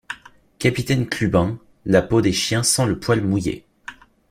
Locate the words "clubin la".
1.05-2.01